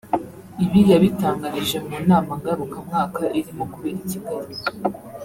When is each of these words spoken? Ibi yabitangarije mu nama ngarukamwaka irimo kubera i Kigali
Ibi 0.63 0.79
yabitangarije 0.91 1.77
mu 1.87 1.97
nama 2.09 2.31
ngarukamwaka 2.39 3.21
irimo 3.39 3.63
kubera 3.73 3.97
i 4.03 4.07
Kigali 4.11 4.53